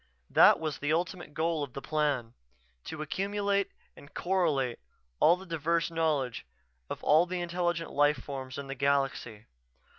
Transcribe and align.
That 0.31 0.59
was 0.59 0.79
the 0.79 0.91
ultimate 0.91 1.35
goal 1.35 1.61
of 1.61 1.73
the 1.73 1.79
Plan: 1.83 2.33
to 2.85 3.03
accumulate 3.03 3.69
and 3.95 4.11
correlate 4.11 4.79
all 5.19 5.37
the 5.37 5.45
diverse 5.45 5.91
knowledge 5.91 6.43
of 6.89 7.03
all 7.03 7.27
the 7.27 7.39
intelligent 7.39 7.91
life 7.91 8.17
forms 8.17 8.57
in 8.57 8.65
the 8.65 8.73
galaxy. 8.73 9.45